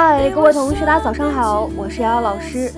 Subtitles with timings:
[0.00, 2.72] 嗨，各位同学，大家早上好，我是瑶瑶老师，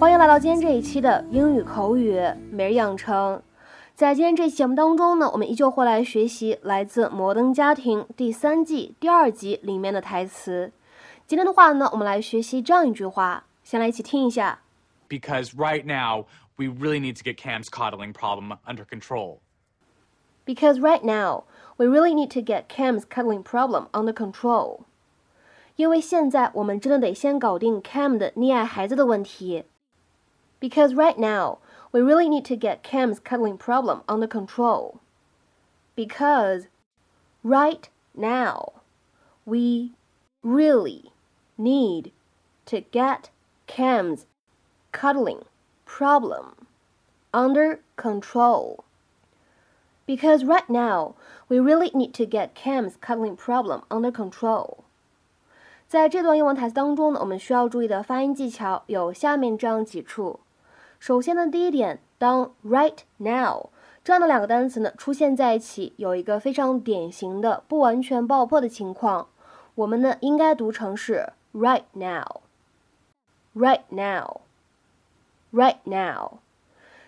[0.00, 2.20] 欢迎来到今天这一期的英语口语
[2.50, 3.40] 每日养成。
[3.94, 10.72] 在今天这期节目当中呢，我们依旧会来学习来自《摩登家庭》第三季第二集里面的台词。
[11.24, 14.58] 今天的话呢，我们来学习这样一句话，先来一起听一下。
[15.08, 16.24] Because right now
[16.56, 19.38] we really need to get Cam's coddling problem under control.
[20.44, 21.44] Because right now
[21.76, 24.80] we really need to get Cam's cuddling problem under control.
[25.75, 29.65] 因为现在我们真的得先搞定 Cam 的溺爱孩子的问题。
[30.59, 31.57] Because right now
[31.91, 34.99] we really need to get Cam's cuddling problem under control.
[35.95, 36.67] Because
[37.43, 38.73] right now
[39.45, 39.91] we
[40.43, 41.11] really
[41.57, 42.11] need
[42.65, 43.29] to get
[43.67, 44.25] Cam's
[44.91, 45.45] cuddling
[45.85, 46.67] problem
[47.33, 48.83] under control.
[50.05, 51.15] Because right now
[51.49, 54.83] we really need to get Cam's cuddling problem under control.
[55.88, 60.40] 在这段英文台词当中呢，我们需要注意的发音技巧有下面这样几处。
[60.98, 63.68] 首先呢，第一点，当 right now
[64.02, 69.28] 这样的两个单词呢出现在一起，有一个非常典型的不完全爆破的情况，
[69.76, 76.38] 我们呢应该读成是 right now，right now，right now。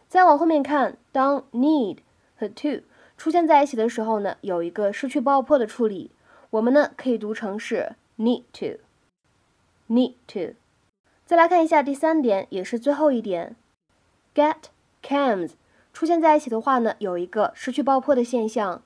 [0.06, 1.96] 再往后面看，当 need
[2.38, 2.82] 和 to
[3.16, 6.12] 出现在一起的时候呢，有一个失去爆破的处理，
[6.50, 7.96] 我们呢可以读成是。
[8.18, 8.80] need to
[9.88, 10.54] need to。
[11.24, 13.56] 再来看一下第三点，也是最后一点
[14.34, 14.64] ，get
[15.02, 15.52] Cam's
[15.92, 18.82] 出现在一起的话呢，有一个失去爆破的现象，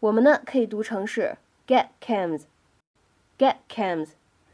[0.00, 4.10] 我们呢可以读成是 get Cam's，get Cam's。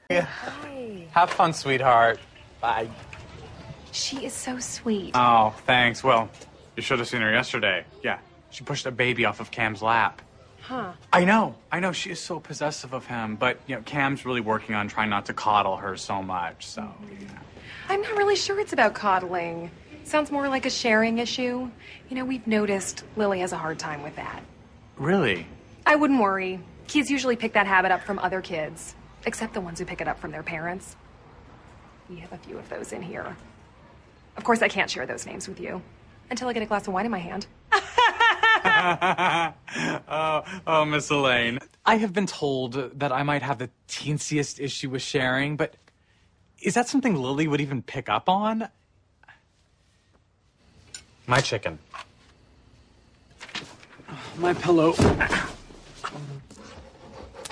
[0.09, 2.19] Have fun, sweetheart.
[2.61, 2.89] Bye.
[3.93, 5.13] She is so sweet.
[5.15, 6.05] Oh, thanks.
[6.05, 6.29] Well,
[6.77, 7.85] you should have seen her yesterday.
[8.03, 8.19] Yeah,
[8.51, 10.21] she pushed a baby off of Cam's lap.
[10.63, 10.93] Huh.
[11.13, 11.93] I know, I know.
[11.93, 15.27] She is so possessive of him, but you know, Cam's really working on trying not
[15.27, 16.67] to coddle her so much.
[16.67, 16.89] So.
[17.89, 19.71] I'm not really sure it's about coddling.
[20.05, 21.71] Sounds more like a sharing issue.
[22.09, 24.43] You know, we've noticed Lily has a hard time with that.
[24.97, 25.47] Really?
[25.87, 26.61] I wouldn't worry.
[26.87, 28.95] Kids usually pick that habit up from other kids,
[29.25, 30.97] except the ones who pick it up from their parents.
[32.09, 33.37] We have a few of those in here.
[34.37, 35.83] Of course, I can't share those names with you
[36.31, 37.47] until I get a glass of wine in my hand.
[40.09, 41.59] oh, oh, Miss Elaine.
[41.85, 45.75] I have been told that I might have the teensiest issue with sharing, but
[46.63, 48.69] is that something Lily would even pick up on?
[51.27, 51.79] My chicken.
[54.39, 54.95] My pillow.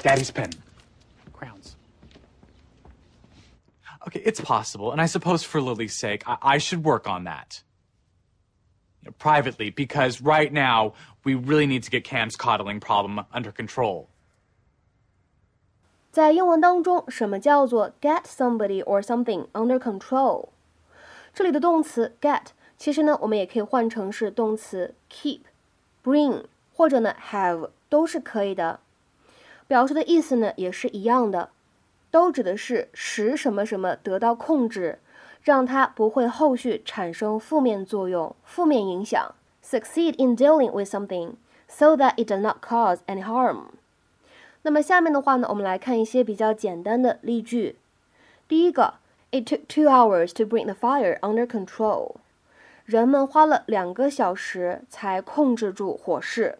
[0.02, 0.50] Daddy's pen.
[1.32, 1.76] Crowns.
[4.06, 7.62] Okay, it's possible, and I suppose for Lily's sake, I, I should work on that
[9.19, 10.93] privately because right now
[11.23, 14.07] we really need to get Cam's coddling problem under control.
[16.11, 20.49] 在英文当中，什么叫做 get somebody or something under control？
[21.33, 28.79] 这里的动词 get，其实呢，我们也可以换成是动词 keep、bring 或者呢 have 都是可以的，
[29.67, 31.49] 表示的意思呢也是一样的，
[32.11, 34.99] 都指的是使什么什么得到控制。
[35.43, 39.33] 让它不会后续产生负面作用、负面影响。
[39.63, 41.35] Succeed in dealing with something
[41.67, 43.67] so that it does not cause any harm。
[44.63, 47.77] 那么下面的话呢，我们来看一些比较简单的例句。
[48.47, 48.95] 第一个，
[49.31, 52.15] It took two hours to bring the fire under control。
[52.85, 56.59] 人们花了两个小时才控制住火势。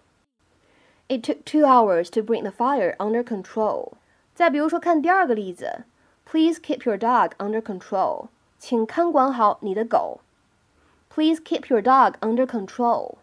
[1.08, 3.92] It took two hours to bring the fire under control。
[4.34, 5.84] 再比如说，看第二个例子，
[6.26, 8.28] Please keep your dog under control。
[8.60, 10.20] 请看管好你的狗。
[11.10, 13.16] Please keep your dog under control。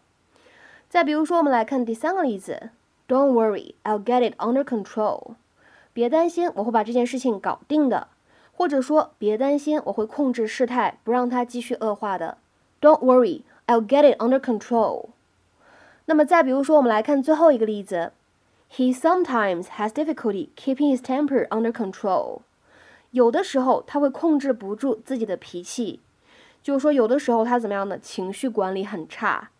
[0.88, 2.70] 再比如说，我们来看第三个例子，
[3.08, 5.34] Don't worry, I'll get it under control。
[5.92, 8.08] 别担心，我会把这件事情搞定的。
[8.52, 12.36] 或者说，别担心，我会控制事态，不让它继续恶化的。
[12.80, 15.06] Don't worry, I'll get it under control。
[16.04, 18.12] 那么再比如说，我们来看最后一个例子，
[18.70, 22.40] He sometimes has difficulty keeping his temper under control。
[23.14, 26.00] 有的时候他会控制不住自己的脾气，
[26.62, 27.98] 就是说有的时候他怎么样呢？
[27.98, 29.50] 情绪管理很差。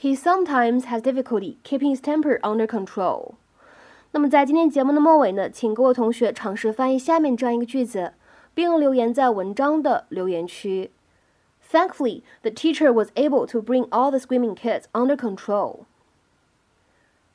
[0.00, 3.32] He sometimes has difficulty keeping his temper under control。
[4.12, 8.14] 那么在今天节目的末尾呢，请各位同学尝试翻译下面这样一个句子，
[8.54, 10.90] 并留言在文章的留言区。
[11.70, 15.80] Thankfully, the teacher was able to bring all the screaming kids under control.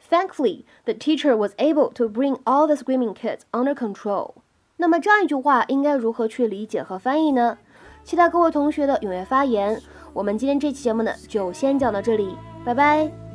[0.09, 4.35] Thankfully, the teacher was able to bring all the screaming kids under control.
[4.80, 7.58] 那么这样一句话应该如何去理解和翻译呢？
[8.04, 9.78] 期待各位同学的踊跃发言。
[10.12, 13.27] 我们今天这期节目呢，就先讲到这里，拜拜。